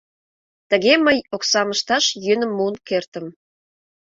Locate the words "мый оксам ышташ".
1.05-2.05